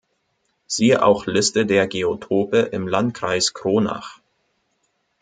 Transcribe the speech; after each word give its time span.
Siehe 0.65 1.03
auch 1.05 1.27
Liste 1.27 1.67
der 1.67 1.85
Geotope 1.87 2.57
im 2.57 2.87
Landkreis 2.87 3.53
Kronach. 3.53 4.19